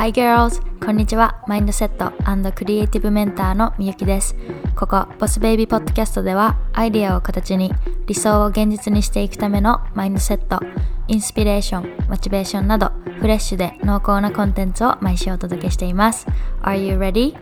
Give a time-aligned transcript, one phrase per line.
[0.00, 0.62] Hi girls!
[0.82, 1.44] こんにちは。
[1.46, 2.10] マインドセット
[2.52, 4.34] クリエイティブメンターのみゆきです。
[4.74, 7.70] ここ、ボスベイビーポッドキャストでは、アイディアを形に
[8.06, 10.58] 理想を現実にしていくためのマインドセット、
[11.06, 16.26] インスピレーション、モチベーションなど、フレッシュで濃厚なコンテンツを毎週お届けしています。
[16.62, 17.36] Are you ready?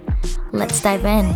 [0.50, 1.32] Let's dive in!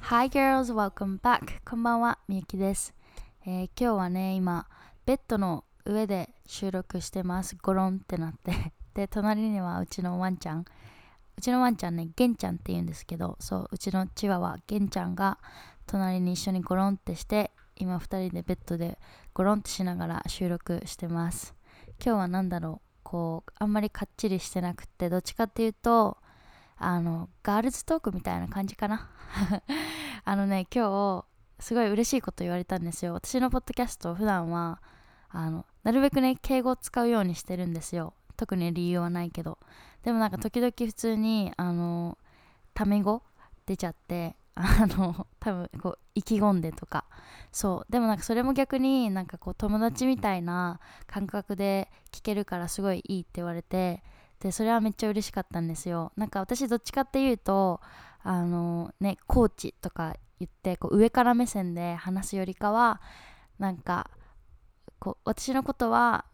[0.00, 1.60] Hi girls, welcome back.
[1.66, 3.03] こんばんは、みゆきです。
[3.46, 4.66] えー、今日はね今
[5.04, 7.58] ベッドの上で収録してます。
[7.60, 8.72] ゴロンってなって。
[8.94, 10.64] で隣にはうちのワンちゃん。
[11.36, 13.36] うちのワンちゃんねゲンちゃんって言うんですけど。
[13.40, 15.36] そううちのチワワゲンちゃんが
[15.86, 18.98] 隣に一緒にゴロンってして今2人でベッドで
[19.34, 21.54] ゴロンってしながら収録してます。
[22.02, 22.88] 今日は何だろう。
[23.02, 25.10] こうあんまりかっちりしてなくて。
[25.10, 26.16] どっちかっていうと
[26.78, 29.10] あのガールズトークみたいな感じかな。
[30.24, 31.33] あのね今日
[31.64, 33.14] すごい嬉しいこと言われたんですよ。
[33.14, 34.82] 私のポッドキャスト普段は
[35.30, 38.12] あのなるべくね敬語を使うようにしてるんですよ。
[38.36, 39.56] 特に理由はないけど。
[40.02, 42.18] でもなんか時々普通にあの
[42.74, 43.22] タメ語
[43.64, 47.06] 出ちゃってあの多分こう意気込んでとか。
[47.50, 47.90] そう。
[47.90, 54.02] でもなんかそれも逆になんかこう友達みたいな感覚で聞けるからすごいいいって言われて
[54.38, 56.12] でそれはめっちゃ嬉しかったんですよ。
[56.14, 57.80] なんか私どっちかっていうと
[58.24, 63.00] あのねコーチとか言ってこう上から目線で話すよりかは
[63.58, 64.10] なんか
[64.98, 66.24] こう私のことは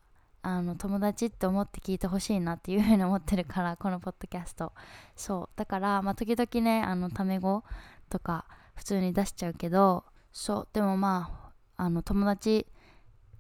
[0.43, 4.73] あの友達って思って聞いてほしいなっていうふうに思ってるからこのポッドキャスト。
[5.17, 7.65] そうだからまあ時々ねあのタメ語
[8.09, 8.47] とか
[8.77, 12.67] 普通に出しちゃうけどそうでもまああの友達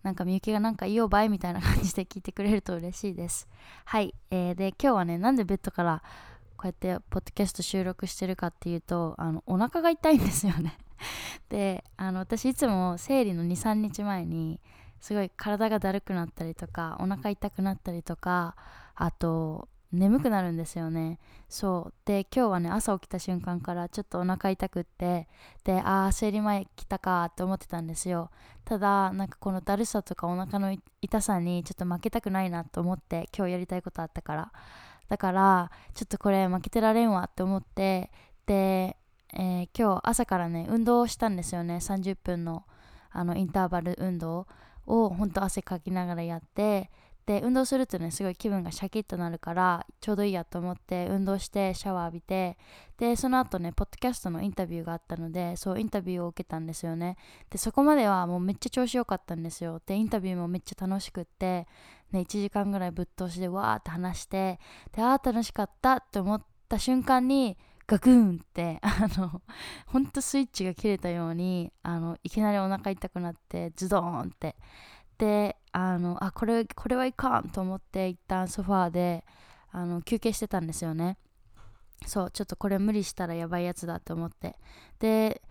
[0.02, 3.48] なんかみゆきがなんかいいよバイみたいな感じで聞いてくれると嬉しいです。
[3.84, 6.02] はい、えー、で今日はねなんでベッドから
[6.60, 10.76] こうやってポッドキャスト収録してるかっていうとあのお腹が痛いんですよね。
[11.48, 14.60] であの私いつも生理の23日前に
[15.00, 18.56] すごい体がだるくなったりとかお腹痛くなったりとか
[18.94, 21.18] あと眠くなるんですよね。
[21.48, 21.94] そう。
[22.04, 25.28] で今日はね朝起きた瞬間からちょっとお腹痛くって
[25.64, 28.30] でああ生理前来たかって思ってたんですよ。
[28.66, 34.52] ただなんかこのだるさとかお腹の痛さにちょっと負けたくないなと思って今日やりたいことあったから。
[35.10, 38.12] だからちょっとこれ負けてられんわって思って
[38.46, 38.96] で、
[39.34, 41.76] えー、今日朝からね運動をしたんですよね。
[41.76, 42.64] 30分の
[43.10, 44.46] あのインターバル運動
[44.86, 46.90] をほんと汗かきながらやって
[47.26, 52.56] で運動するとねすごい気分がシャキッとなるからちょうどいいやと思って運動してシャワー浴びて
[52.98, 57.16] でその後ねポッドキャストのインタビューがあったのでそうインタビューを受けたんですよね。
[57.50, 59.80] でそこまではもうめっちゃ調子良かったんですよ。
[59.84, 61.66] でインタビューもめっちゃ楽しくって
[62.12, 64.58] ね、1時間ぐらいぶっ通しでわーって話して
[64.92, 67.56] でああ楽しかったって思った瞬間に
[67.86, 69.42] ガクンってあの
[69.86, 74.56] ほんとスイッチが切れたようにあのいきなりお腹痛くなってズドーンって。
[75.18, 79.26] であのあこれこれはいかんと思って一旦ソファーで
[79.70, 81.18] あの休憩してたんですよね。
[82.06, 84.56] そうちょっとこれ無理したらやばいやつだと思って。
[84.98, 85.42] で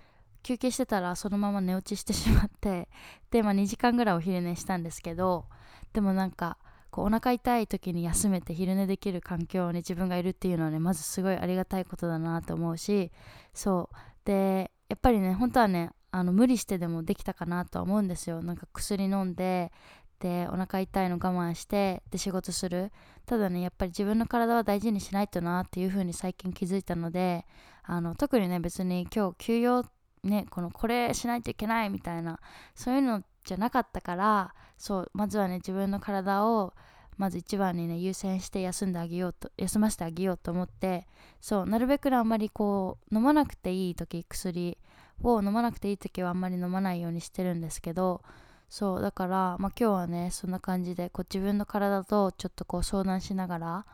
[0.43, 2.87] 休憩してたらそのまま寝落ちしてしまって
[3.31, 5.45] で、まあ、2時間ぐらいお昼寝したんですけど
[5.93, 6.57] でもなんか
[6.91, 13.11] こうお腹痛い時に休めて昼寝できる環境に自分がいるっていうのはねまずすごいありがたいことだなと思うし
[13.53, 13.95] そう。
[14.25, 18.41] でやっぱりね本当はねあの無理してでもできたかなとは思うんですよ。
[18.41, 19.71] なんか薬飲んで
[20.19, 22.91] でお腹痛いの我慢してで仕事する。
[23.25, 27.45] ただねやっぱり自分の体は大事にしないとなっていう風に最近気づいたので
[27.83, 29.85] あの特にね別に今日休養
[30.23, 32.39] ねこのこれしないといけないみたいな
[32.75, 36.73] そういうのじゃなかったからそうまずはね自分の体を
[37.17, 41.05] まず一番にね優先して休んであげようと休ませてあげようと思って
[41.41, 44.77] そうなるべくあんまりこう飲まなくていい時薬
[45.21, 48.21] を飲まなくていい時はあんまり飲まないようにしてるんですけど
[48.69, 53.85] そうだから、まあ、今日はねそんな感じでこう自分の体とちょっとこう相談しながら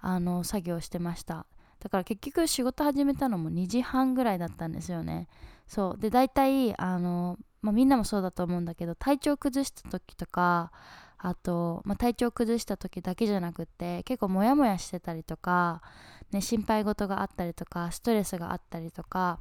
[0.00, 1.46] あの作業してました。
[1.80, 5.28] だから結局仕事始めたのも2時半ぐらいだったんですよね。
[5.68, 6.00] そう。
[6.00, 10.72] で大体あの、まあ、みんなもそうだと思うんだけど体調崩した時とか
[11.18, 15.82] あと、まあ、体調崩した時だけじゃなくて結構モヤモヤしてたりとか、
[16.32, 19.40] ね、心配事があったりとかストレスがあったりとか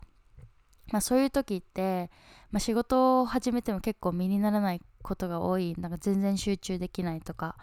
[0.91, 2.09] まあ、そういう時って、
[2.51, 5.75] まあ、仕事を始めても結構身にならないことが多い。
[5.77, 7.57] なんか全然集中できないとか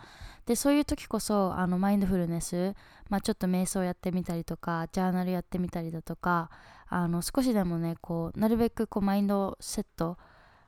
[0.47, 2.75] でそういう時こそあのマインドフルネス、
[3.09, 6.51] まあ、ちょっと瞑想やってみたりとかジャーナルやってみたりだとか
[6.89, 10.19] あの少しでもねこうなるべくこうマインドセット、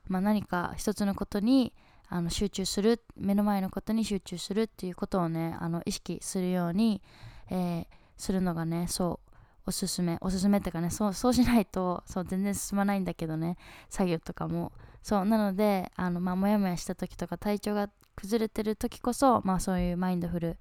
[0.09, 1.73] まあ、何か一つのことに
[2.09, 7.03] あの集中する目の前のことに集中するっていうことをねあの意識するように、
[7.51, 7.87] えー、
[8.17, 9.27] するのがねそう
[9.69, 10.17] おすすめ。
[10.21, 13.57] おすすめってかねそうそうしないとそう全然進まないんだけどね
[13.91, 14.73] 作業とかも。
[15.07, 20.57] そうなのであの、まあ、もやもやした時とか体調が崩れてる時こそ、まあ、そういうマインドフル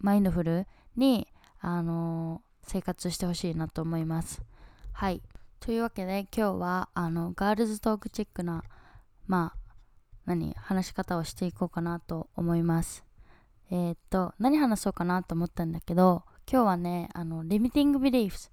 [0.00, 0.66] マインドフル
[0.96, 1.28] に、
[1.60, 4.42] あの生活してほしいなと思います。
[4.92, 5.22] はい。
[5.60, 8.64] というわけで今日はあのガールズトークチックな
[9.28, 9.58] まあ
[10.26, 13.04] 何話し方をしていこうかなと思います。
[13.70, 18.50] えー、っと何話そうかなと思ったんだけど今日はねあのリミティングビリーフス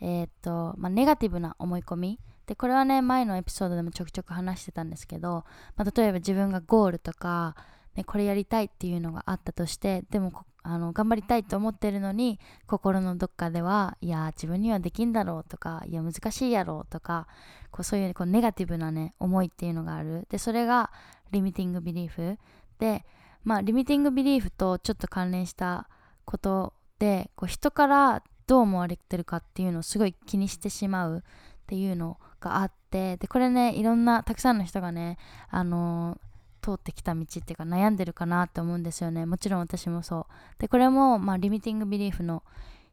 [0.00, 5.44] えー、っと、まあ、ネガティブな思い込みでこれはね前のエピソードでもちょくちょく話してたんですけど、
[5.76, 7.56] まあ、例えば自分がゴールとか、
[7.94, 17.28] ね、これやりたいっていうのがあったとしてでもあの頑張りたいと思ってるのに心のどっかではいや自分にはできんだろうとかいや難しいやろうとか
[17.70, 20.26] こうそういうこうネガティブなね思いっていうのがある。
[20.30, 20.90] でそれが
[21.32, 22.38] リミティングビリーフ。
[22.78, 23.04] で
[23.42, 25.88] まあリミティングビリーフとちょっと関連した
[26.24, 31.22] ことでこう人からどう思われてるかっていうのをすごい気にしてしまうっ
[31.66, 35.18] ていうのがあってでこれねいろんなたくさんの人がね
[35.50, 36.18] あの、
[36.62, 39.26] 通ってきた道っていうか悩んでるかなって思うんですよね。
[39.26, 40.60] もちろん私もそう。
[40.60, 42.42] でこれもまあリミティングビリーフの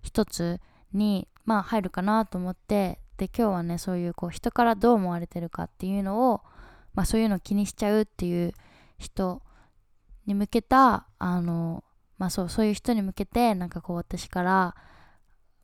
[0.02, 0.60] 一つ
[0.94, 6.42] にまあ入るかなと思ってで今日はねそういうこう人からどう思われてるかっていうのを
[6.94, 8.54] まあそういうのを気にしちゃうっていう
[8.98, 9.42] 人
[10.26, 11.84] に向けたあの
[12.18, 14.76] まあそうそういう人に向けてなんかこう私から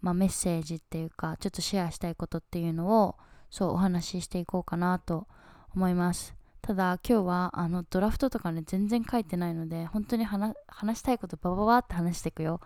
[0.02, 3.16] まあ、メッセージっていうかちょっとシェアしたいことっていうのを
[3.50, 5.28] そうお話ししていこうかなと
[5.76, 6.36] 思います。
[6.62, 10.54] ただ今日はあのドラフトとかね全然書いてないので本当に話
[10.96, 12.60] したいことバババって話していくよ。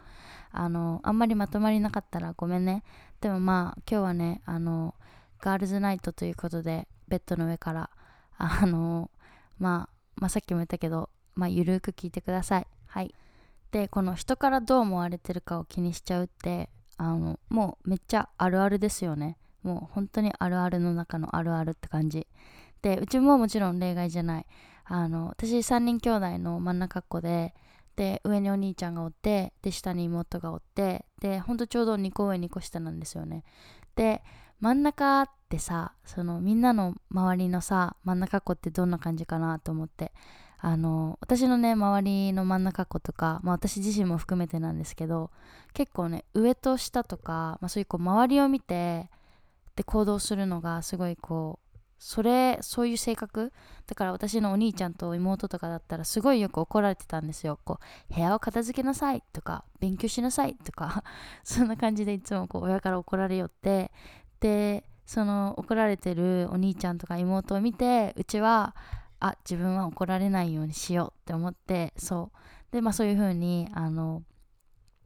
[0.52, 2.84] あのあんまりまとまりなかったらごめんね。
[3.20, 4.96] でもまあ今日はねあの
[5.40, 7.90] ガールズナイトということでベッドの上から
[8.38, 9.12] あの
[9.60, 12.68] まあ、まあ、さっきも言ったけどまあゆるく聞いてください。
[12.88, 13.14] はい。
[13.72, 19.38] でこの人からどう思われてるかを気にしちゃうってあのもうめっちゃあるあるですよね。
[19.64, 22.28] もう本当にあるあるの中のあるあるって感じ。
[22.82, 24.46] でうちももちろん例外じゃない。
[24.86, 27.54] あの私3人兄弟の真ん中っ子で
[27.96, 33.44] で上にお兄ちゃんがおってで下に妹がおってでほんとちょうど2個上2個下なんですよね。
[33.96, 34.24] で
[34.60, 40.12] 真ん中ってさそのみんなの周りのさ真ん中っ子ってどんな感じかなと思って。
[40.64, 45.32] あの私のね周りの真ん中っ子とか、まあ、私自身も含めてなんですけど
[45.74, 49.10] 結構ね上と下とか、まあ、そういうこう周りを見て
[49.82, 53.52] で行動するのがすごいこうそれそういう性格？
[53.86, 57.60] だから私のお兄ちゃんと妹とかだったらすごいよく怒られてたんですよ。
[57.64, 57.80] こ
[58.10, 61.04] う部屋を片付けなさいとか勉強しなさいとか。
[61.44, 63.92] そんな感じでいつもこう親から怒られよって。
[64.40, 68.76] でその怒られてるお兄ちゃんとか妹を見てうちは
[69.20, 72.74] あ自分は怒られないようにしようって思ってそう。
[72.74, 74.24] でまあそういう風にあの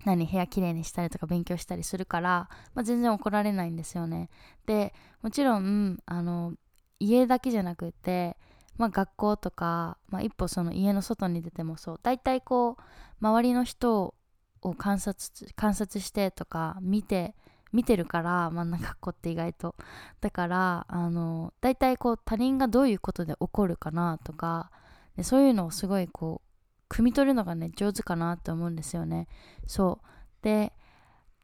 [0.05, 4.29] 何部屋きれいにしたりとか勉強したりするから、まあ、全然怒られないんですよね。
[4.65, 6.53] でもちろんあの
[6.99, 8.37] 家だけじゃなくて、
[8.77, 11.99] まあ、学校とか、まあ、一歩その家の外に出てもそう。
[12.01, 12.81] 大体こう
[13.19, 14.15] 周りの人
[14.61, 17.35] を観察観察してとか見て
[17.73, 19.75] 見てるから真ん中っ子って意外と。
[20.21, 24.71] だからあの大体こう他人がどういうことで起こるかなとか
[25.17, 26.44] でそういうのをすごいこう
[26.89, 29.27] 汲み取るのがね上手かなって思うんですよね。
[29.67, 30.07] そう。
[30.43, 30.73] で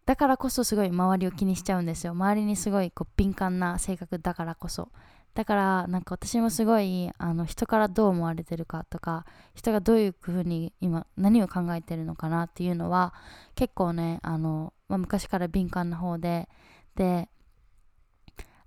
[0.05, 2.11] だからこそすごい周りを気にしちゃうんですよ。
[2.11, 4.89] 周りにすごいこう敏感な性格だからこそ。
[5.33, 13.13] だからなんか私もすごいあの人からどう思われてるかとか人がどういうふうに今何を考えてるのかなっていうのは
[13.55, 16.49] 結構ねあの、まあ、昔から敏感な方で
[16.95, 17.29] で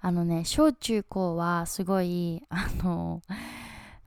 [0.00, 3.20] あのね小中高はすごいあの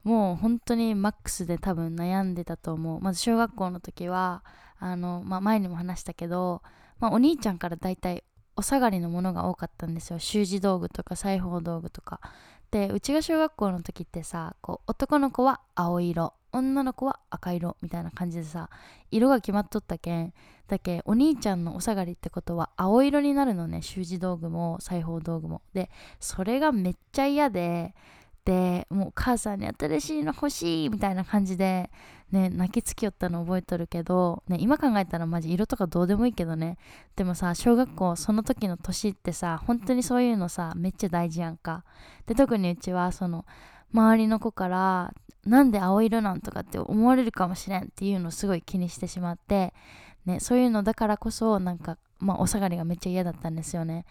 [0.07, 3.01] もう本当にマックスで多分悩んでたと思う。
[3.01, 4.41] まず小学校の時は
[4.79, 6.61] あの、まあ、前にも話したけど、
[6.97, 8.23] まあ、お兄ちゃんからだいたい
[8.55, 10.19] お下がりのものが多かったんですよ。
[10.19, 12.21] 習字道具とか裁縫道具とか。
[12.71, 18.69] でうちが小学校の時ってさこう男の子は青色女の子は赤色みたいな感じでさ
[19.11, 20.33] 色が決まっとったけん
[20.67, 23.81] だけお兄ちゃんのお下がりってことは青色になるのね。
[23.81, 25.61] 習字道具も裁縫道具も。
[25.73, 25.89] で
[26.21, 27.93] それがめっちゃ嫌で
[28.47, 31.91] でもう母さんに新しいの欲しいみたいな感じで
[32.31, 36.77] ね泣きつきよったの覚えとるけど、ね、今考えたらマジ色とかどうでもいいけどね。
[37.17, 41.83] でもさ小学校その時の年ってさ本当にそういうのさめっちゃ大事やんか。
[42.25, 43.43] で特にうちはその
[43.93, 45.13] 周りの子から
[45.45, 49.73] なんで青色なんとかって思われるかもしれんっていうのをすごい気にしてしまって、
[50.25, 54.05] ね、そういうのだからこそなんか、まあ、お下がりがめっちゃ嫌だったんですよね。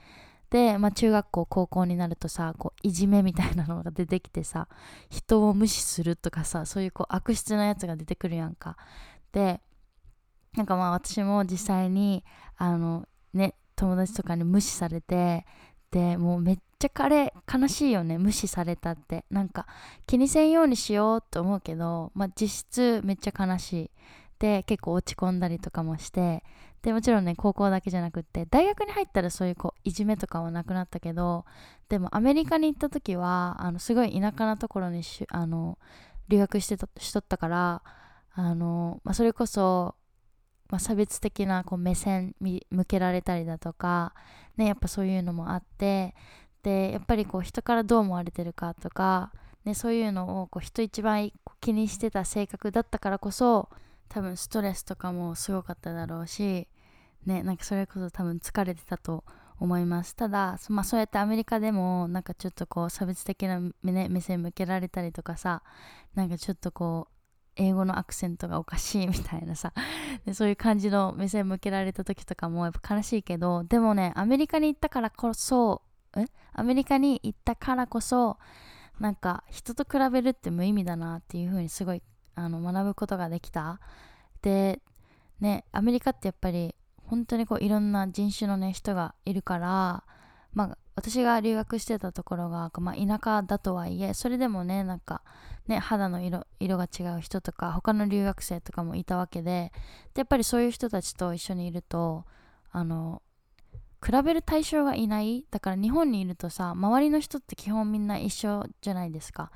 [0.51, 4.69] で、まあ、中学校高校になるとさこういじめみたいなのが出てきてさ
[5.11, 8.77] 人を無視するとかさそういうこう悪質なやつが出てくるやんか。
[9.33, 9.61] で
[10.57, 12.25] なんかまあ私も実際に
[12.57, 15.45] あのね友達とかに無視されて
[15.91, 19.25] でもうめっちゃ彼悲しいよね無視されたって。
[19.31, 19.67] なんか
[20.07, 23.91] 気にせんようにしようと思うけど、まあ、実質めっちゃ悲しい。
[24.39, 26.45] で結構落ち込んだりとかもして
[26.87, 31.45] でもちろんね高校だけじゃなくって大学に入ったらそういうこういじめとかはなくなったけど
[31.89, 35.79] でもアメリカに行った時はあのすごい田舎なところにしあの
[36.29, 37.83] 留学してたしとったから
[38.35, 39.97] あの、まあ、それこそ、
[40.69, 44.15] まあ、差別的なこう目線向けられたりだとか、
[44.57, 46.15] ね、やっぱそういうのもあって
[46.63, 49.33] でやっぱりこう人からどう思われてるかとか、
[49.65, 53.71] ね、そういうのをこう人一番気にしてた性格だったからこそ
[54.09, 56.69] 多分ストレスとかもすごかっただろうし、
[57.27, 59.25] ね、なんかそれこそ多分疲れてたと
[59.59, 60.15] 思います。
[60.15, 65.63] ただ、まあ、そうやってアメリカでもなんかちょっとこう差別的な目,、ね、目線向けられたりとかさ
[66.15, 67.13] なんかちょっとこう
[67.57, 69.73] 英語のアクセントがおかしいみたいなさ
[70.27, 75.83] でそういう感じの目線向けられた時とかもやっぱ悲しいけどでもねアメリカに行ったからこそ
[76.17, 76.27] え？
[76.53, 78.39] アメリカに行ったからこそ
[79.01, 82.03] なんか人と比べるって無意味だなっていう風にすごい
[82.35, 83.81] あの学ぶことができた。
[84.43, 84.83] で
[85.41, 86.75] ねアメリカってやっぱり
[87.07, 90.05] 本当にこういろんな人種のね人がいるから
[90.53, 95.23] まあ私が留学してたところが、まあ、田舎だとはいえそれでもねなんか
[95.67, 99.73] ね肌の色色が違う人とか他の留学生とかもいたわけで
[100.15, 102.25] でやっぱりそういう人たちと一緒にいると
[102.73, 103.23] あの
[104.05, 109.51] 比べる対象がいないだから日本にいるとさ周りの人って基本みんな一緒じゃないですか。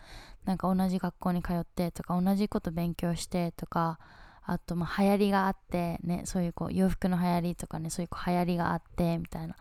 [0.45, 3.99] なんか同じ学校に通ってとか同じこと勉強してとか
[4.43, 9.57] あとまあ流行りがあってねそういうこう洋服の流行りとかねそういうこう流行りがあってみたいな。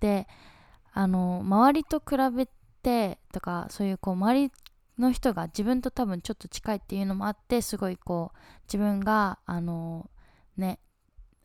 [0.00, 0.28] で
[0.92, 2.48] あの周りと比べ
[2.82, 4.52] てとかそういうこう周り
[4.98, 10.10] の人が自分と多分ちょっと近いっていうのもあってすごいこう自分があの
[10.56, 10.80] ね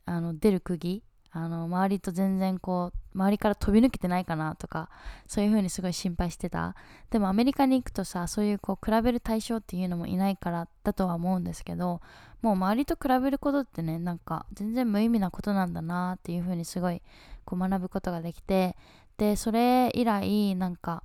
[0.06, 4.88] あの出る釘あの周りと全然こう周りから飛び抜けてないかなとか
[5.26, 6.74] そういう風にすごい心配してた。
[7.10, 12.00] でもアメリカに行くとさそういうこう比べる対象っていうのもいないからだとは思うんですけど
[12.42, 17.00] もう周りと比べることってねなんか全然無意味なことなんだなっていう風にすごい
[17.44, 18.76] こう学ぶことができて
[19.16, 21.02] でそれ以来なんか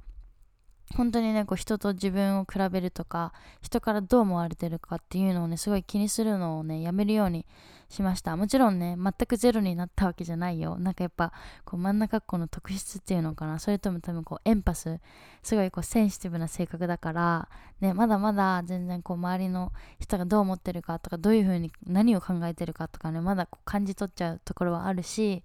[0.95, 3.31] 本当にねこう人と自分を比べるとか
[3.61, 7.45] 人からどう思われてるかっていうのをねすごい気にするのをねやめるように
[7.89, 8.35] しました。
[8.37, 10.77] もちろんね全くゼロになったわけじゃないよ。
[10.77, 11.31] なんかやっぱ
[11.65, 13.59] こう真ん中っこの特質っていうのかな。
[13.59, 14.99] それとも多分こうエンパス
[15.41, 17.49] すごいこうセンシティブな性格だから
[17.81, 25.43] ねまだまだ全然こう周りの人がどう思ってるかとかどういうふうに何を考えてるかとかねまだこう感じ取っちゃうところはあるし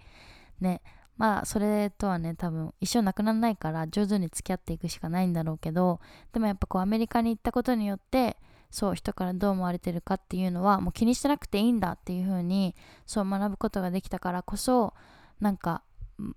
[0.60, 0.80] ね
[1.16, 6.00] まあそれとはね多分一生なくならないから上手に付き合っていくしかないんだろうけど
[6.32, 8.36] でもやっぱこうアメリカに行ったことによって
[8.70, 12.74] そう人からどう思われてるかっていうのはもう気にしてなくていいんだっていうふうに
[13.06, 14.94] そう学ぶことができたからこそ
[15.40, 15.82] なんか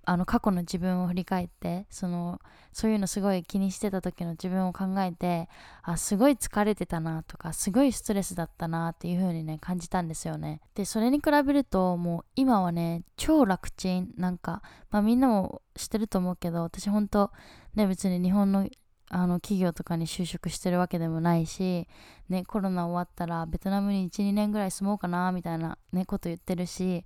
[0.06, 2.42] あの過去の自分を振り返ってその
[2.74, 5.50] そういうのすごい気にしてた時の自分を考えて
[5.84, 10.62] あすごい疲れてたなとかすごいストレスだったなっていう風にね感じたんですよね。
[10.76, 17.32] でそれに比べるともう今はね超楽ちんなんかまあみんなも知ってると思うけど私ほんと
[17.76, 18.68] ね別に日本の
[19.10, 21.88] あの企業とかに就職してるわけでもないし、
[22.28, 27.06] ね、コロナ終わったらベトナムに12年ぐらい住もうかなみたいな、ね、こと言ってるし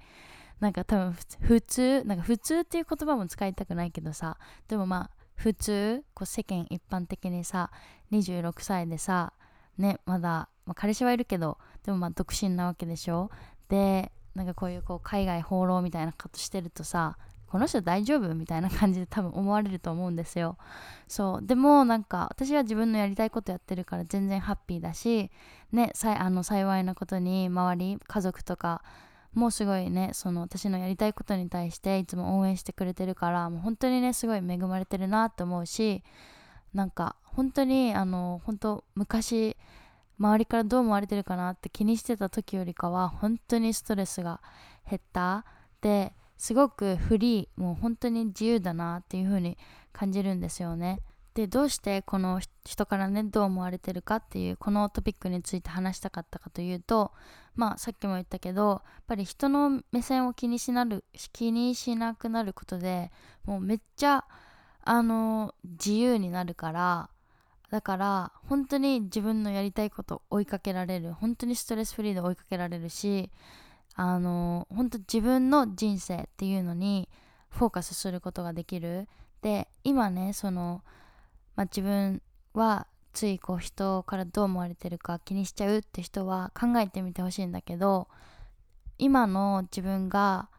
[0.62, 4.38] なんか多分普通なんか普通っていう言葉も使いたくないけどさ
[4.70, 7.72] でもまあ普通こう世間一般的にさ
[8.12, 9.34] 26歳でさ
[9.78, 13.32] ねまだ、まあ、彼氏はいるけどでもまあ独身なわけでしょ？
[13.70, 18.34] でなんかこういうこう海外放浪みたいなことしてるとさこの人大丈夫？
[18.36, 20.58] みたいな感じで多分思われると思うんですよ。
[21.08, 25.32] そうでもなんか私は自分のやりたいことやってるから全然ハッピーだし
[25.72, 28.84] ねあの幸いなことに周り家族とか
[29.34, 36.04] もうすごいねその私のやりたいことに対していつも応援してくれてるからもう本当にねすごい恵まれてるなと思うし
[36.74, 39.56] なんか本当にあの本当昔
[40.20, 44.42] 周りからどう思われてるかなって気にしてた時よりかは本当にストレスが
[44.88, 45.46] 減った。
[45.82, 49.58] ですごくフリーもう本当に自由だなっていう風に
[49.92, 51.02] 感じるんですよね。
[51.34, 57.12] でどうしてこの人からねどう思われてるかっていうこのトピックについて話したかったかというと
[57.56, 61.04] まあさっきも言ったけどやっぱり人の目線を気にしなる
[61.34, 63.12] 気にしなくなることで
[63.46, 64.26] もうめっちゃ
[64.84, 67.10] あの自由になるから
[67.70, 73.30] だから本当に自分のやりたいこと追いかけられる本当にストレスフリーで追いかけられるし
[73.96, 77.10] あの本当自分の人生っていうのに
[77.50, 79.08] フォーカスすることができる。
[79.42, 80.84] で今ねその、
[81.56, 82.22] まあ、自分
[82.54, 88.08] はついこう人からどう思われてるか気にしちゃうって人は考えてみてほしいんだけど
[88.98, 90.50] 今の自分が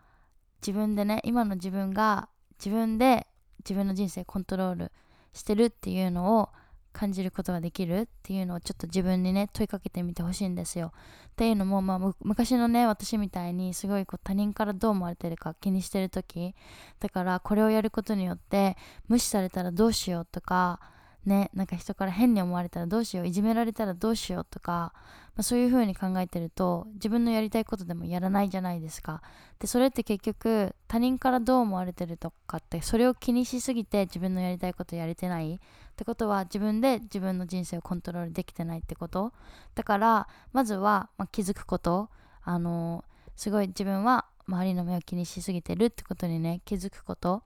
[0.60, 2.28] 自分でね今の自分が
[2.58, 3.26] 自分で
[3.60, 4.92] 自分の人生コントロール
[5.32, 6.50] してるっていうのを
[6.92, 10.92] 感じることができるっていうのをちょっと自分にね問いかけてみてほしいんですよ。
[11.28, 16.54] っていうのも、まあ、昔のね私みたいにすごいこう他人からどう思われてるか気にしてる時
[17.00, 18.76] だからこれをやることによって
[19.08, 20.80] 無視されたらどうしようとか
[21.24, 25.00] ねなんか人から変に思われたらどうしよういじめられたらどうしようとか、ま
[25.38, 29.22] あ、そういう風に考えてると自分のやりたいことでもやらないじゃないですか。
[29.58, 35.58] でそれって結局他人からどう思われてるとかってそれを気にしすぎて自分のやりたいことやれてないっ
[35.96, 39.32] てことは自分で自分の人生をコントロールできてないってこと。
[39.74, 42.10] だからまずは、まあ、気づくこと。
[42.44, 43.04] あの
[43.36, 47.42] すごい自分は周りの目を気にしすぎてるってことにね気づくこと。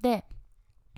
[0.00, 0.24] で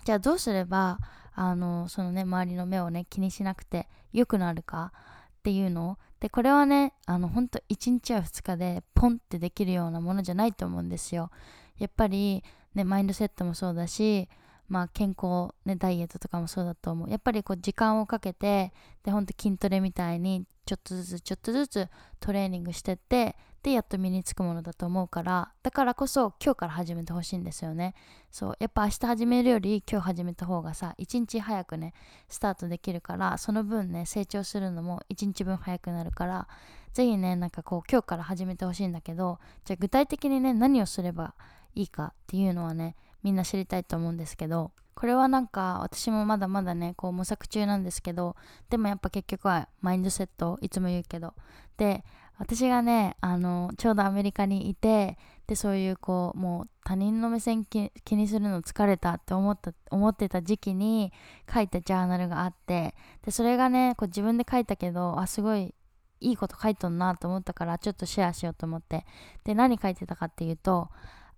[0.05, 0.99] じゃあどうすれば
[1.35, 4.93] あのそのね周りの目をね気にしなくて良くなるか
[5.39, 11.31] っていうのでこれはねあの本当1日や2日でポンってできるようなものじゃないと思うんですよ。
[11.79, 14.29] やっぱりねマインドセットもそうだし
[14.73, 17.11] まあ健康ねダイエットとかもそうだと思う。
[17.11, 21.89] やっぱりこう時間をかけてでほんと筋トレみたいにちょっとずつちょっとずつ
[22.21, 27.95] トレーニングしてってでやっと身につくものだと思うからだからこそ今日から始めてほしいんですよね。
[28.31, 31.93] そうやっぱ明日始めるより今日始めた方がさ一日早くね
[32.31, 36.49] スタートできるからその分ね成長するのも一日分早くなるから
[36.95, 41.35] 是非ねなんかこう今日から始めてほしいんだけどじゃあ具体的にね何をすれば
[41.75, 48.37] いいかっていうのはねみんな知りたいと思うんですけどこれはなんか私もまだまだねこう模索中なんですけど
[48.71, 51.35] でもやっぱ結局はマインドセットいつも言うけど。
[51.77, 52.05] で
[52.39, 61.13] 私がねあのちょうどアメリカにいてでそういうこうもう他人の目線気にするの疲れたって思った思ってた時期に
[61.53, 65.75] 書いたジャーナルがあってでそれがねこう自分で書いたけどあすごい
[66.21, 69.05] いいこと書いとんなと思ったからちょっとシェアしようと思って。
[69.45, 70.89] で何書いてたかっていうと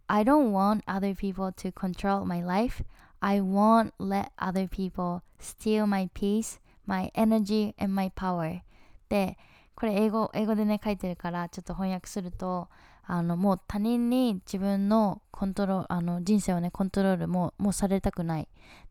[0.06, 2.82] I don't want other people to control my life
[3.20, 8.60] I won't let other people steal my peace my energy and my power
[9.08, 9.38] で
[9.74, 12.68] これ英語英語でね書いてるからちょっと翻訳すると
[13.06, 18.48] あのもう他人に自分のコントロールあの人生をねコントロールももうされたくない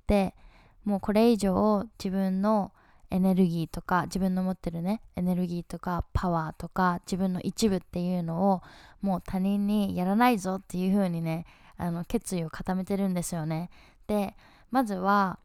[0.08, 0.36] で
[0.84, 2.72] もうこれ以上自分の
[3.14, 8.62] エネルギーとか自分の持ってるねエネルギーとかパワーとか自分の一部っていうのを
[9.02, 11.46] もう他人にやらないぞっていう風にね
[11.78, 13.70] あの決意を固めてるんですよね
[14.08, 14.36] で
[14.72, 15.38] まずは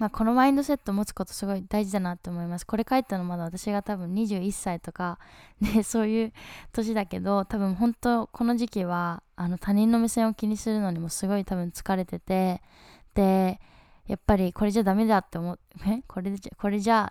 [0.00, 2.66] まあ、このマインドセット持つことすごい大事だなって思います。
[2.66, 5.20] これ書いたのまだ私が多分21歳とか、
[5.60, 6.32] ね、 そういう
[6.72, 12.60] 年だけど、多分本当この時期はあの他人の目線を気にするのにもすごい多分疲れてて、
[13.14, 13.60] で、
[14.06, 16.02] やっぱりこれじゃダメだって思っ、 え？
[16.06, 17.10] これじゃ、これじゃ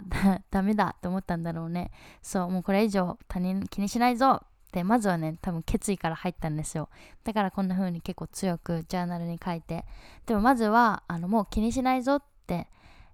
[0.52, 1.92] ダメだって思ったんだろうね。
[2.22, 6.90] そう、もうこれ以上他人気にしないぞってまずはね多分決意から入ったんですよ。
[7.24, 9.86] だからこんな風に結構強くジャーナルに書いて。
[10.26, 12.68] でもまずはあのもう気にしないぞって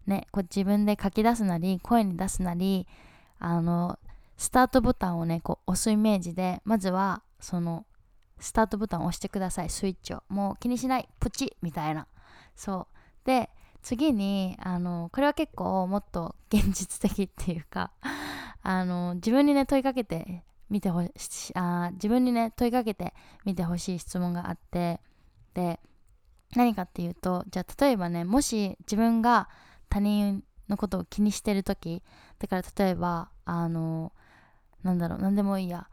[0.08, 2.88] ねこう自分で書き出すなり声に出すなり
[3.40, 4.00] あの
[4.38, 7.86] スタートボタンをねこう押すイメージでまずはその
[8.40, 9.70] スタートボタンを押してください。
[9.70, 10.24] スイッチを。
[10.30, 11.10] もう気にしない。
[11.20, 12.08] プチみたいな。
[12.56, 13.28] そう。
[13.28, 13.50] で
[13.82, 17.92] 次にあのこれは結構もっと現実的っていうか
[18.62, 23.14] あの自分にね問いかけてみてほしあ自分にね問いかけて
[23.46, 25.02] みてほしい質問があって
[25.54, 25.80] で
[26.56, 29.50] 何かっていうとじゃあ例えばねもし自分が
[29.90, 32.04] 他人のことを気にしてる時
[32.38, 34.12] だから例えばあの
[34.84, 35.88] なんだろう何でもいいや。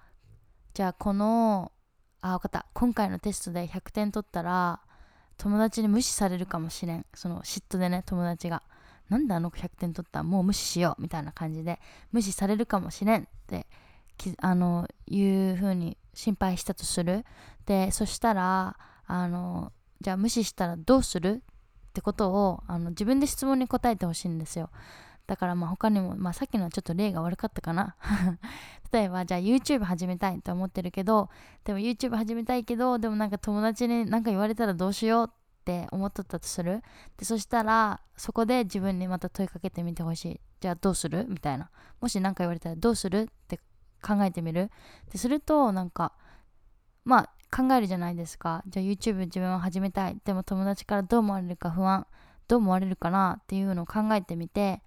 [0.74, 1.72] じゃあこの
[2.20, 2.66] あ分かった。
[2.74, 4.80] 今回のテストで100点取ったら
[5.38, 7.06] 友達に無視されるかもしれん。
[7.14, 8.62] その嫉妬でね友達が。
[9.08, 10.22] なんであの子100点取った？
[10.22, 11.78] もう無視しようみたいな感じで。
[12.12, 13.66] 無視されるかもしれんって
[14.38, 17.24] あのいうふうに心配したとする。
[17.66, 21.42] でそしたらあのじゃあ無視したらどうする？
[21.88, 24.70] ってことをあの自分で質問に答えてほしいんですよ。
[25.26, 27.96] だからまあ他にも、まあ、さっきのはちょっと例が悪かったかな。
[28.92, 31.28] 例えばじゃあ YouTube 始めたいと思ってるけど
[31.64, 35.30] でも YouTube 始めたいけどでもなんか友達に何か言われたらどうしようっ
[35.64, 36.82] て思っとったとする？
[37.16, 40.40] でそしたらそこで自分にまた問いかけてみてほしい。
[40.60, 41.26] じゃあどうする？
[41.28, 41.70] みたいな。
[42.00, 43.22] もし何か言われたらどうする？
[43.22, 43.58] って
[44.00, 44.70] 考えてみる？
[45.10, 46.12] でするとなんか
[47.04, 48.62] まあ考えるじゃないですか。
[48.68, 50.16] じゃあ YouTube 自分は始めたい。
[50.24, 52.06] でも友達からどう思われるか不安。
[52.46, 53.40] どう思われるかな？
[53.42, 54.82] っていうのを考えてみて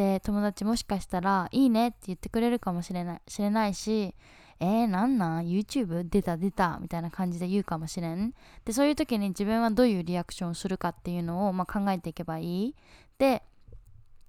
[0.00, 4.14] で友達もしかしたらいいねって言ってくれるかもしれないしれないし
[4.62, 6.06] えー、なんなん ?YouTube?
[6.06, 6.36] 出た？
[6.36, 6.78] 出た？
[6.82, 8.34] みたいな感じで言うかもしれん。
[8.66, 12.74] で、そういう時に自分はどういうリアクションをするかっていうのを、まあ、考えていけばいい。
[13.16, 13.42] で、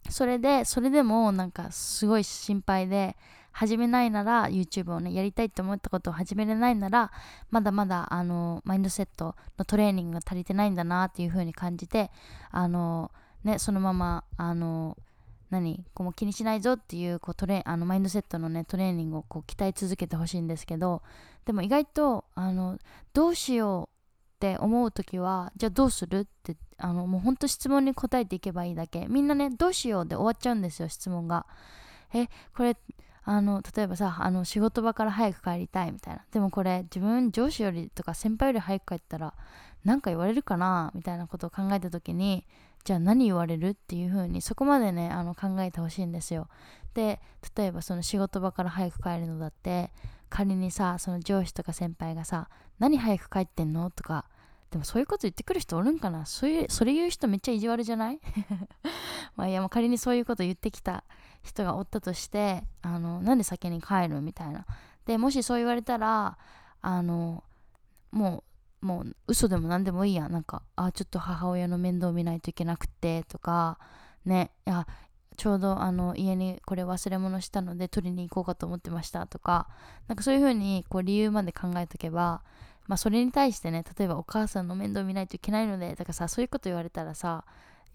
[0.10, 3.18] それでそれでもなんかすごい心配で
[3.52, 7.12] 始めないなら YouTube をねやりたいって思ったことを始めれないなら
[7.50, 12.10] まだまだあのマインドセットのトレーニングが足りてないんだなっていう風に感じて
[12.52, 13.12] あの
[13.44, 14.98] ねそのままあの
[15.52, 15.86] 何？
[15.94, 21.04] こう気にしないぞっていうこうトレあのマインドセットのねトレーニングをこう鍛え続けてほしいんですけど
[21.46, 22.80] でも意外とあの
[23.14, 23.88] どうしよう
[24.38, 29.06] って思う時はじゃあどうするってあのもうほんと質問に答えていけばいいだけ。
[29.08, 31.46] みんなねどうしようで終わっちゃうんですよ質問が。
[32.14, 32.76] えこれ
[33.24, 36.26] あの例えばさあの仕事場から早く帰りたいみたいな。
[36.32, 39.36] でもこれ自分上司よりとか先輩より早く帰ったら
[39.84, 42.46] 何か言われるかなみたいなことを考えた時に
[42.84, 46.48] じゃあ何言われるっていう風にそこまでねあの考えてほしいんですよ。
[46.94, 47.22] で
[47.56, 49.92] 例えばその仕事場から早く帰るのだって
[50.30, 53.90] 仮にさその上司とか先輩がさ何早く帰ってんの？
[53.92, 54.26] とか
[54.72, 56.26] でもそういうこと言ってくる人おるんかな？
[56.26, 58.20] そういうそれ言う人めっちゃ意地悪じゃない？
[59.36, 61.04] まあいやもう仮にそういうこと言ってきた
[61.44, 64.22] 人がおったとしてあのなんで先に帰る？
[64.22, 64.66] みたいな。
[65.06, 66.38] でもしそう言われたら
[66.82, 67.44] あの
[68.12, 68.44] もう
[68.82, 70.30] もう嘘でも何でもいいや。
[70.30, 73.80] なんかあちょっと母親の面倒見ないといけなくてとか
[74.26, 74.88] ねいや
[75.38, 79.68] ちょうどあの家にこれ忘れ物したので取りに行こうかと思ってましたとか
[80.08, 82.44] なんかそういうふうにこう理由まで考えとけば
[82.88, 87.46] まあそれに対してね例えばお母さんの面倒見ないといけないのでだからさそういうこと言われたらさ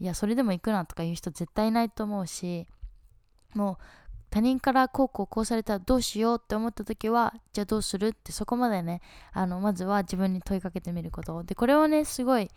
[0.01, 2.67] いやそれでも行くなとか言う人絶対いないと思うし
[3.55, 3.85] もう
[4.31, 9.01] 他人からこうこうこうされたらどうしようって思った時はじゃあどうするってそこまでね
[9.33, 11.43] あのまずは自分に問いかけてみること。
[11.45, 12.51] でこれはねすごい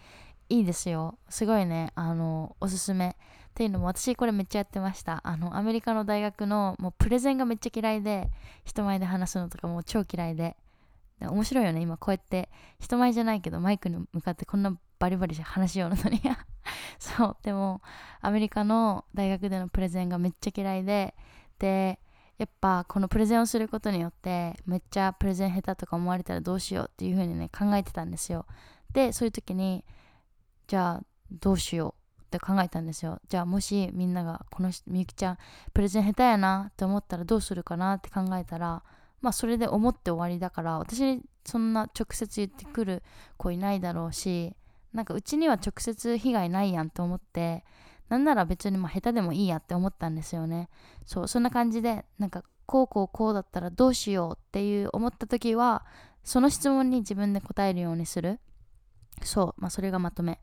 [0.49, 1.17] いいですよ。
[1.29, 5.21] すごいねあのおすすめっていうのも私これめっちゃやってました。
[5.23, 8.29] あのアメリカの大学のもうプレゼンがめっちゃ嫌いで
[8.65, 10.57] 人前で話すのとかもう超嫌いで
[11.21, 12.49] 面白いよね今こうやって。
[12.79, 16.21] 人前じゃないけどマイクに向かってこんなバリバリ話しようのに。
[16.99, 17.81] そうでも
[18.21, 21.15] アメリカの大学でのプレゼンがめっちゃ嫌いで
[21.59, 21.99] で
[22.37, 28.45] やっぱこのプレゼンをすることによってめっちゃプレゼン下手とか思われたらどうしようっていう風にね考えてたんですよ。
[28.93, 29.83] でそういう時に
[30.67, 33.19] じゃあどうしようって考えたんですよ。
[33.27, 35.37] じゃあもしみんながこのみゆきちゃん
[35.73, 38.83] プレゼン下手やなって思ったらどうするかなって考えたら
[39.21, 43.03] まあそれで思って終わりだから私にそんな直接言ってくる
[43.37, 44.55] 子いないだろうし
[44.93, 47.65] なんかうちには直接被害ないやんと思って
[48.09, 50.69] なんなら別にまあ下手でもいいやって思ったんですよね。
[51.05, 55.85] そうそんな感じでなんかこうこうこうだったらどうしようっていう思った時は
[56.23, 58.39] その質問に自分で答えるようにする。
[59.23, 60.39] そうまあそれがまとめ。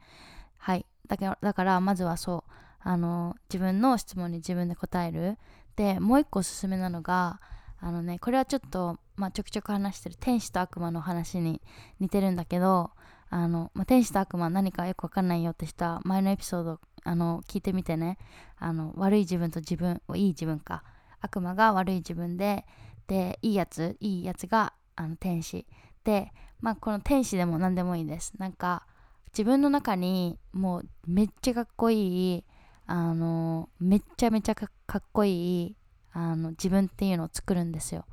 [0.59, 0.87] はい。
[1.09, 5.39] だからだからまずはそうあの自分の質問に自分で答える。
[5.77, 7.41] でもう一個おすすめなのが
[7.79, 11.61] あのねこれはちょっと、まあ、ちょくちょく話してる天使と悪魔の話に
[12.01, 12.91] 似てるんだけど
[13.29, 18.19] あの、まあ、天使と悪魔何かよくわかんないよって人は前のエピソードあの聞いてみてね。
[18.59, 20.83] あの悪い自分と自分いい自分か。
[21.21, 22.67] 悪魔が悪い自分で
[23.07, 25.67] でいいやついいやつがあの天使。
[26.05, 28.33] でまあこの天使でも何でもいいです。
[28.39, 28.87] なんか
[29.29, 32.45] 自分の中にもうめっちゃかっこいい
[32.87, 34.67] あのめっちゃめちゃか
[34.99, 35.77] っこいい
[36.13, 38.05] あの自分っていうのを作るんですよ。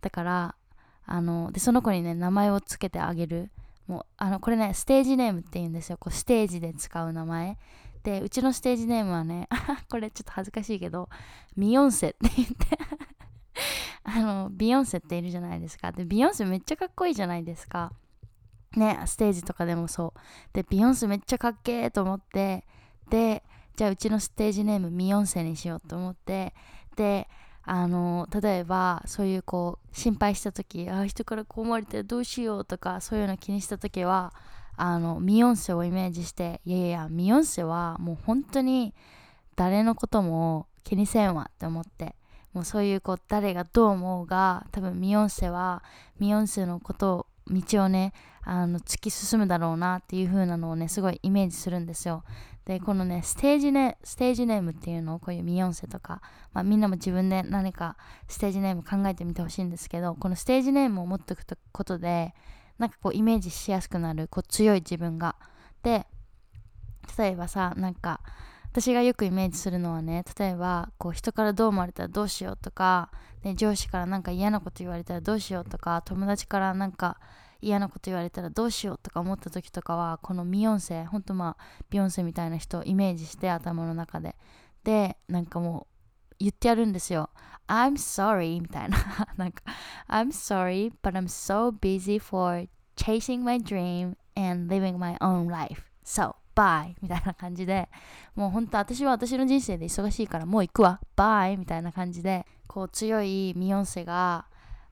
[0.00, 0.54] だから
[1.06, 3.50] あのでその子にね名前をつけてあげる。
[3.86, 5.96] もうあのこれねステージネームって言うんですよ。
[5.98, 7.58] こうステージで使う名前。
[8.06, 9.48] でうちのステージネームはね
[9.90, 11.08] これちょっと恥ずかしいけど
[11.56, 12.54] ミヨンセって言って
[14.04, 15.90] あのビヨンセっているじゃないですか。
[15.90, 17.92] でビヨンセめっちゃかっこいいじゃないですか。
[18.76, 20.20] ねステージとかでもそう。
[20.52, 22.64] でビヨンセめっちゃかっけーと思って
[23.10, 23.42] で
[23.74, 26.54] じゃあうちのステージネームミヨンセにしようと思って
[26.94, 27.28] で
[27.64, 34.32] あの例えばそういうこう心配した時ああ人からこう思われたらどうしようとかそういうの気にした時は
[34.76, 38.94] あのミヨンセをイメージしていやいやミヨンセはもう本当に
[39.56, 42.14] 誰のことも気にせんわって思って
[42.52, 45.82] もうそういうこう誰がどう思うが多分ミヨンセは
[46.18, 48.12] ミヨンセのことを道をね
[48.42, 52.24] あの突き進むだろうなっていう風なのをねすごいイメージするんですよ。
[52.64, 56.20] でこのねステージネステージネームっていうのをこういうミヨンセとか、
[56.52, 62.34] まあ、みんなも自分で何かステージネーム考えてみてほしいんですけどこのステージネームを持っておくことで
[62.78, 65.36] なんかこうイメージしやすくなるこう強い自分が。
[65.82, 66.06] で
[67.18, 68.20] 例えばさなんか
[68.64, 73.10] 私がよくイメージするのはね例えばこう人からどう思われたらどうしようとか、
[73.42, 77.18] ね、上司からなんか嫌なこと言われたらどうしようとか友達からなんか
[77.62, 84.36] 嫌なこと言われたらどうしようとか思った時とかはこのミヨンセほんとまあビヨンセみたいな人をイメージして頭の中で。
[84.84, 85.95] でなんかもう
[86.38, 87.30] 言ってやるんですよ。
[87.68, 88.98] I'm sorry みたいな。
[89.36, 89.62] なんか
[90.08, 95.82] I'm sorry but I'm so busy for chasing my dream and living my own life.
[96.04, 97.88] So バイみたいな感じで。
[98.34, 101.00] もう本当私は私の人生で忙しいからもう行くわ。
[101.16, 104.46] Bye みたいな感じでこう強いミヨンセが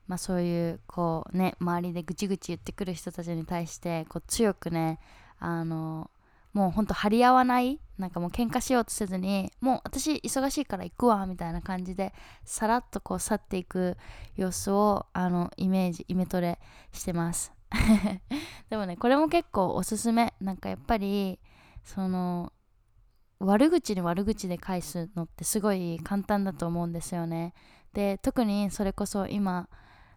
[0.07, 4.99] まあそういうこうね周りでぐちぐち言ってくる人たちに対してこう強くね
[5.39, 6.09] あの
[6.55, 12.13] もうほんと張り合わないなんかもう喧嘩しようとせずにもう私忙しいから行くわみたいな感じで
[12.45, 13.97] さらっとこう去っていく
[14.37, 16.57] 様子をあのイメージイメトレ
[16.93, 17.51] してます。
[18.69, 20.33] でもねこれも結構おすすめ。
[20.39, 21.41] なんかやっぱり
[21.83, 22.53] その
[23.39, 27.53] 悪口に悪口で返すのってすごい簡単だと思うんですよね。
[27.91, 29.67] で特にそれこそ今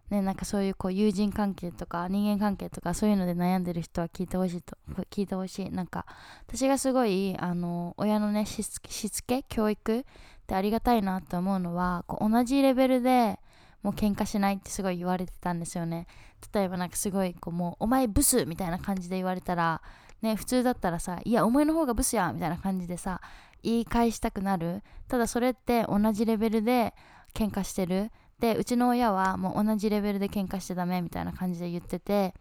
[0.09, 4.75] ね、なんかそういうこう友人関係とか人間関係とかそういうので悩んでる人は聞いてほしいと
[5.11, 5.69] 聞いてほしい。
[5.71, 6.05] なんか
[6.47, 10.03] 私がすごいあの親のねしつけ教育っ
[10.47, 13.39] てありがたいなと思うのはこう同じレベルで
[13.83, 16.07] もう喧嘩しないってすごい言われてたんですよね。
[16.53, 19.81] 例えばなんかすごいこうもうお前ブスみたいな感じで言われたら
[20.23, 23.21] ね普通だったらさいやお前の方がブスやみたいな感じでさ
[23.61, 24.81] 言い返したくなる。
[25.07, 26.95] ただそれって同じレベルで
[27.35, 28.11] 喧嘩してる。
[28.39, 32.33] でうちの親はもう同じレベルで喧嘩しちゃダメみたいな感じで言ってて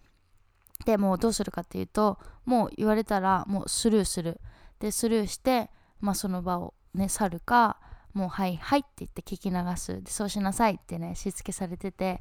[0.84, 4.40] でもうどうするかっていうともう言われたらもうスルーする。
[4.78, 7.80] でスルーして、まあ、その場をね去るか
[8.14, 10.02] もうはいはいって言って聞き流す。
[10.02, 12.20] でそうしなさいってねしつけされてて。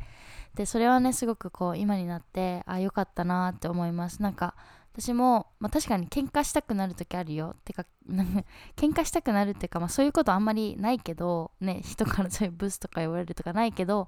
[0.55, 4.23] でそれはねすごくこう今になってあよかったなって思います。
[4.23, 4.55] なんか
[4.99, 7.55] 私も、まあ、確かに喧嘩したくなる時あるよ。
[7.63, 7.85] てか
[8.75, 14.07] 喧嘩したくなるっていうか、まあ、そういうことあんまりないけどね 人からそういうブスとか言われるとかないけど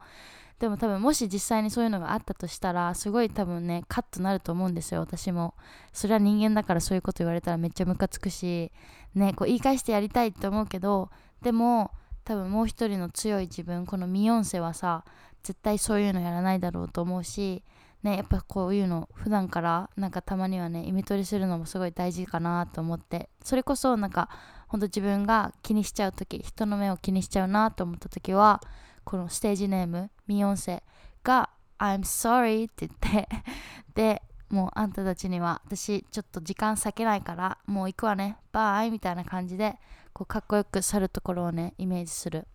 [0.57, 5.01] でも多分もし実際にそういうのがあったとしたらすごい多分ねカッとなると思うんですよ。
[5.01, 5.53] 私も。
[5.93, 8.71] それは人間だからそういうこと言われたらめっちゃムカつくし
[9.13, 11.11] ねこう言い返してやりたいって思うけど
[11.43, 11.91] でも
[12.23, 15.05] 多分もう一人の強い自分このミヨンセはさ
[15.43, 17.63] 絶対そういうのやらないだろうと思うし
[18.03, 24.29] ねやっぱこういうの普段からなんかたまにはねイメトレするのもすごい大事かなと思ってそれこそなんか
[24.67, 28.61] ほんと自分が気にしちゃう時人の目を気にしちゃうなと思った時は
[29.03, 30.83] このステージネームミヨンセ
[31.23, 33.29] が I'm sorry って言って
[33.95, 39.77] でもうあんたたちには私ちょっと時間割けないからもう行くわねバーイみたいな感じで
[40.13, 42.47] こうかっこよく去るところをねイメージする。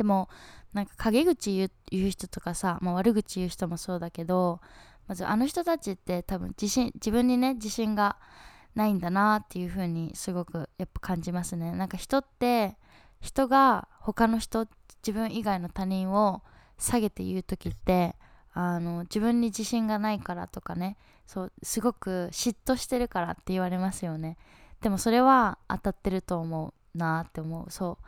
[0.00, 0.30] でも
[0.72, 4.58] なんか陰口言う人とかさ、まあ、悪口言う人もそうだけど
[5.08, 8.16] まずあの人たちって多分自信自分にね自信が
[8.74, 11.72] ないんだなっていう風にすごくやっぱ感じますね。
[11.72, 12.78] なんか人って
[13.20, 14.66] 人が他の人
[15.06, 16.40] 自分以外の他人を
[16.78, 18.16] 下げて言う時って
[18.54, 24.38] あの自分に自信がないからとかねそうすごく嫉妬してるからって言われますよね。
[24.80, 27.70] でもそれは当たってると思うなって思う。
[27.70, 27.98] そ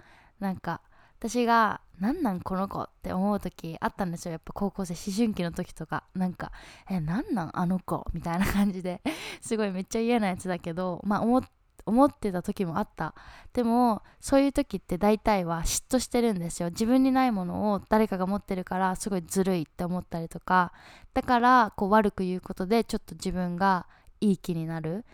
[0.40, 0.80] うなんか
[1.22, 4.32] 私が何なんこの子って思う時あったんですよ。
[4.32, 6.02] やっぱ高校生思春期の時とか。
[6.14, 6.50] なんか
[6.90, 7.50] え何なん？
[7.56, 8.04] あの子？
[8.12, 9.00] みたいな感じで。
[9.40, 11.42] すごいめっちゃ嫌なやつだけどまあ思
[11.86, 13.14] 思ってた時もあった。
[13.52, 16.70] でもそういう時って大体は嫉妬してるんですよ。
[16.70, 20.72] 自分にないものを誰かが持ってるからすごいずるいって思ったりとか。
[21.14, 23.86] だからこう悪く言うことでちょっと自分が
[24.20, 25.04] いい気になる。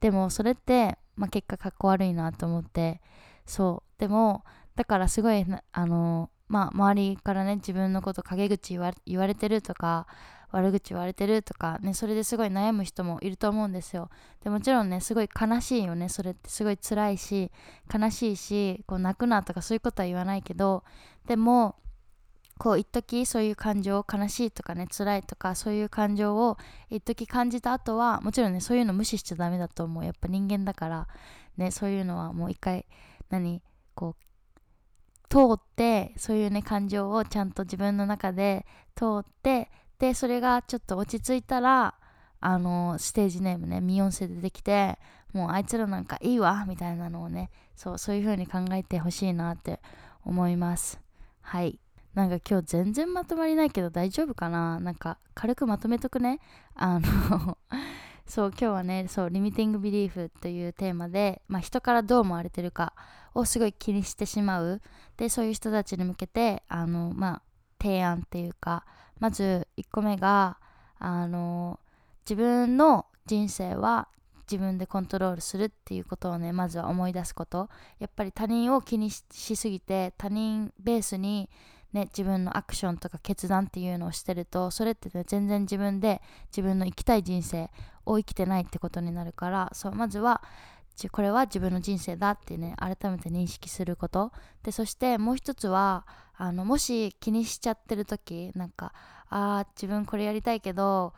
[0.00, 3.00] でもそれって、まあ、結果かっこ悪いなと思って。
[3.46, 4.00] そう。
[4.00, 4.44] でも
[4.76, 10.06] だからすごいあのまあ周りからね自分のこと陰口言われてるとか
[10.50, 14.08] 悪口言われてるとかねそれですごい悩む人もいると思うんですよ。
[14.42, 16.48] でもちろんねすごい悲しいよねそれって。
[16.48, 17.50] すごい辛いし
[17.92, 20.84] 悲しいしこう泣くなとかそういうことは言わないけど
[21.26, 21.76] でも
[22.56, 26.56] こう一時そういう感情悲しいとかね辛いとかそういう感情を
[26.88, 30.04] 一時感じた後はもちろんねそういうの無視しちゃダメだと思う。
[30.04, 31.08] やっぱ人間だから
[31.56, 32.86] ねそういうのはもう一回
[33.28, 33.60] 何
[33.96, 34.24] こう
[35.34, 39.68] 通ってそういうね感情をちゃんと自分の中で通って
[39.98, 41.96] でそれがちょっと落ち着いたら
[42.40, 44.96] あのステージネームねミヨンセでできて
[45.32, 49.80] もうあいつらなんかいいわみたいなのをねそうそういう風に考えてほしいなって
[50.24, 51.00] 思います。
[51.40, 51.80] はい。
[52.14, 54.78] なんか今日全然まとまりないけど大丈夫かな？
[54.78, 56.38] なんか軽くまとめとくね。
[56.76, 57.58] あの
[58.26, 62.94] そう今日はねそうリミティングビリーフというテーマで、まあ、人からどう思われてるか
[63.34, 64.80] をすごい気にしてしまう。
[65.16, 67.42] でそういう人たちに向けてあのまあ
[67.80, 68.84] 提案っていうか
[69.20, 70.58] まず1個目が
[70.98, 71.78] あの
[72.24, 74.08] 自分の人生は
[74.50, 77.68] 自分でコントロールするっていうことをねまずは思い出すこと。
[77.98, 81.48] やっぱり他人を気にしすぎて他人ベースに
[81.94, 87.70] ね自分のアクションとか決断っていうのをしてるとそれって、ね、全然自分で自分の生きたい人生
[88.04, 90.42] を生きてないってことになるからそうまずは
[91.10, 94.30] これは自分の人生だってね改めて認識すること。
[94.62, 98.92] でそしてもう一つはあのもし気にしちゃってる時なんか
[99.28, 101.14] あー自分これやりたいけど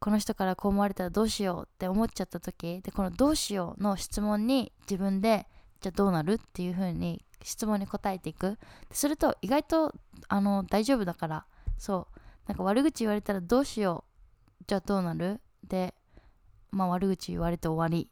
[0.00, 5.46] この人からこう思われたらどうしようって思っちゃった時でこのどうしようの質問に自分で
[5.80, 8.58] じゃあどうなるっていう風に質問に答えていく。
[8.90, 9.94] すると意外と
[10.28, 11.44] あの大丈夫だから。
[11.78, 12.18] そう。
[12.48, 14.04] なんか悪口言われたらどうしよ
[14.60, 14.64] う。
[14.66, 15.40] じゃあどうなる？
[15.66, 15.94] で
[16.70, 18.10] まあ悪口言われて終わり。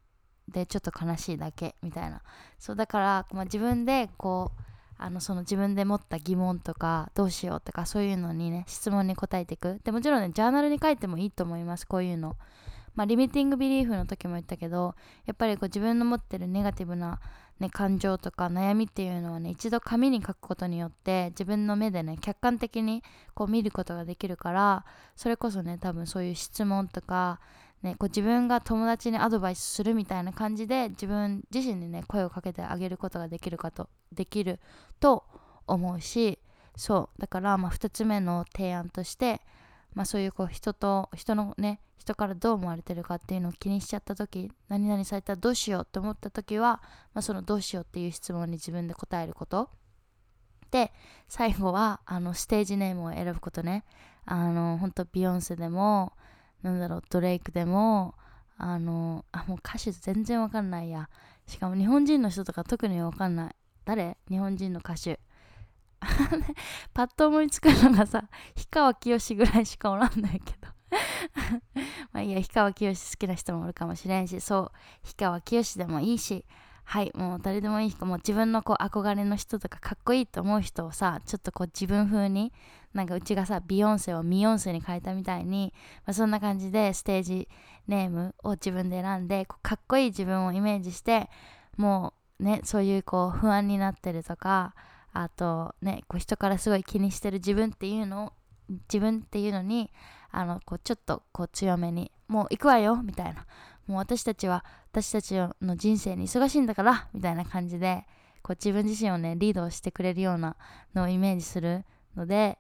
[0.48, 1.74] でちょっと悲しいだけ。
[1.82, 2.22] みたいな。
[2.58, 4.62] そうだから、まあ、自分でこう
[4.98, 9.80] あのその自分で持った疑問とかどうしようとかそういうのにね質問に答えていく。
[9.84, 11.86] でもちろんねジャーナルに書いてもいいと思います。
[11.86, 12.36] こういうの。
[12.94, 14.94] まあリミティングビリーフの時も言ったけど
[15.26, 17.20] やっぱりこう自分の持ってるネガティブな、
[17.58, 23.02] ね、感情とか悩みっていうのはね一度紙に書くことによって自分の目でね客観的に
[23.34, 24.84] こう見ることができるから
[25.16, 27.40] それこそね多分そういう質問とか
[27.82, 34.60] ね、こう自分が友達にアドバイスするみたいな感じで自分自身にね声をかけてあげることができるかとできる
[34.98, 35.24] と
[35.66, 36.38] 思うし
[36.74, 39.40] そうだからまあ2つ目の提案として
[39.96, 46.80] まあそういうこう人と人のね人からどう思われてるかっていうのを気にしちゃった時何々されたらどうしようって思った時は、
[47.14, 49.70] まあ、そのどうしようっていう質問に自分で答えること。
[50.70, 50.92] で
[51.28, 53.84] 最後はあのステージネームを選ぶことね。
[54.26, 56.12] あの本当ビヨンセでも
[56.62, 58.14] なんだろうドレイクでも
[58.58, 61.08] あのあもう歌手全然わかんないや。
[61.46, 63.56] しかも日本人の人とか特にわかんない。
[63.84, 64.18] 誰？
[64.28, 65.20] 日本人の歌手。
[66.92, 70.68] パッと思いつくのがさ氷川きよしぐらいしかおらんないけど。
[72.12, 76.46] まあいいや氷川きよし好きな人もおるかもしれんしそう氷川きよしでもいいし
[76.84, 82.52] はいもう誰でもいい人もう自分のこう憧れの人とかかっこいいと思う人をさちょっとこう自分風に
[82.94, 85.74] なんかうちがさビヨンセをミヨンセに変えたみたいに、
[86.06, 87.48] まあ、そんな感じでステージ
[87.88, 91.28] ネームを自分で選んでこうかっこいい自分をイメージして
[91.76, 94.74] もうねそういうこう不安になってるとか
[95.22, 98.32] あとねこう人からすごい気にしてる自分っていうのを
[98.92, 99.90] 自分っていうのに
[100.30, 103.46] あのこうちょっとこう強めにもう行くわよみたいな。
[103.86, 108.04] もう私たちは私たちの人生に忙しいんだからみたいな感じで
[108.42, 110.56] こう自分自身をねリードしてくれるような
[110.92, 111.84] のをイメージする
[112.16, 112.58] ので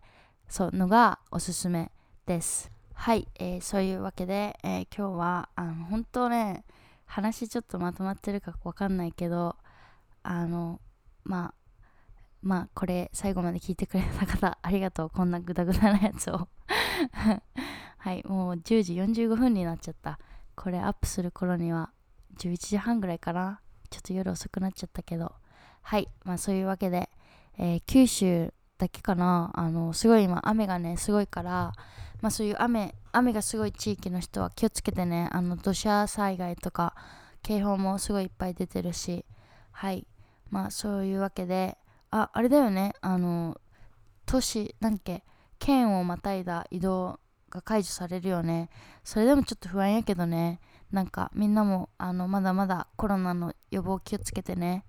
[0.48, 1.90] そうのがおすすめ
[2.26, 2.70] です。
[2.94, 6.64] はい、えー、そういうわけで、えー、今日はあの本当ね
[7.04, 9.56] 話ちょっとまとまってるかわかんないけど
[10.22, 10.80] あの
[11.24, 11.54] まあ
[12.42, 15.10] まあこれ最後まで聞いてくれた方ありがとう。
[15.10, 16.48] こんなグダグダなやつを。
[17.98, 20.18] はいもう10時45分になっちゃった。
[20.54, 21.90] これアップする頃には
[22.38, 23.60] 11時半ぐらいかな。
[23.90, 25.32] ちょっと夜遅くなっちゃったけど。
[25.82, 27.10] はいまあそういうわけで、
[27.58, 29.50] えー、九州だけかな。
[29.54, 31.72] あのすごい今雨がねすごいから
[32.20, 36.94] まあそういう雨雨がすごい地域の人は気をつけてねあの土砂災害とか
[37.42, 39.24] 警報もすごいいっぱい出てるし。
[39.76, 40.06] はい
[40.48, 41.76] まあそういうわけで
[42.10, 42.94] ああれだよね。
[43.00, 43.60] あの
[44.26, 45.24] 都市なんけ
[45.58, 48.68] 県をまたいだ移動が解除されるよね。
[49.04, 50.60] それでもちょっと不安やけどね。
[50.90, 54.84] なんかみんなもあのまだまだコロナの予防気をつけてね。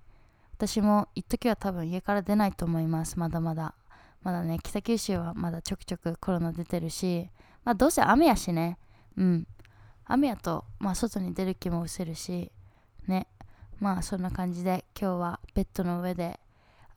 [0.56, 3.18] 私も一時は多分家から出ないと思います。
[3.18, 3.74] まだまだ。
[4.22, 7.28] まだね北九州はまだちょくちょくコロナ出てるし。
[7.64, 8.78] まあどうせ雨やしね。
[9.16, 9.46] うん。
[10.04, 12.50] 雨やとまあ外に出る気も失せるし。
[13.06, 13.28] ね。
[13.78, 16.40] まあそんな感じで今日はベッドの上で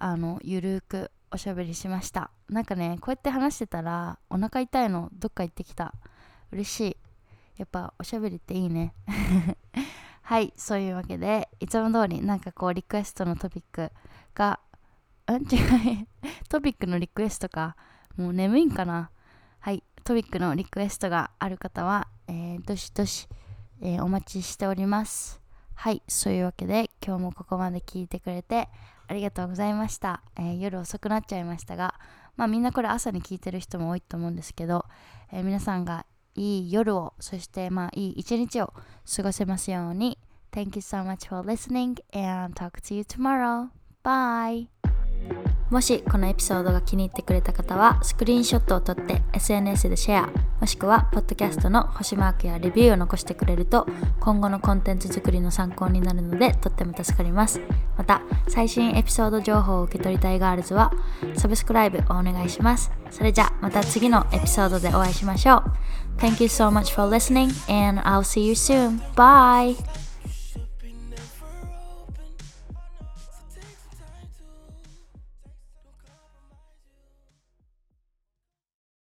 [0.03, 2.31] あのゆるーくおしゃべりしました。
[2.49, 5.93] なんかねこうやって話してたらお腹痛いのどっか行ってきた。
[6.51, 6.97] 嬉しい。
[7.57, 8.95] やっぱおしゃべりっていいね。
[10.23, 13.91] はいそういうわけでいつも通りなんかこうリクエストのトピック
[14.33, 14.59] が
[15.29, 16.07] ん違う。
[16.49, 17.75] トピックのリクエストか
[18.17, 19.11] もう眠いんかな。
[19.59, 23.27] はいトピックのリクエストがある方は、えー、どしどし、
[23.81, 25.39] えー、お待ちしております。
[25.75, 28.67] はいそういうわけで今日もここまで聞いてくれて
[29.11, 31.95] ありがとうございました、えー、夜遅くなっちゃいましたが
[32.37, 34.85] まあみんなこれ朝に聞いてる人も多いと思うんですけど、
[35.33, 38.73] えー、皆さんがいい夜をそしてまあいい一日を
[39.13, 40.17] 過ごせますように
[40.53, 43.69] Thank you so much for listening and talk to you tomorrow.
[44.01, 44.80] Bye!
[45.71, 50.29] もしこのエピソードが気に入ってくれた方はスクリーンショットを撮って SNS でシェア
[50.59, 53.87] もしくはポッドキャストの星マークやレビューを残してくれると
[54.19, 57.61] 今後のコンテンツ作りの参考になるのでとっても助かります
[57.97, 60.91] また最新エピソード情報を受け取りたいガールズは
[61.37, 65.63] サブスクライブをお願いしますそれじゃあまた次のエピソードでお会いしましょう
[66.17, 69.01] Thank you so much for listening and I'll see you soon.
[69.15, 70.10] Bye!